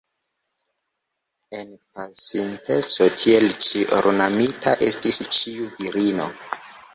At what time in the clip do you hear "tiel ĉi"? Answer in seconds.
3.17-3.85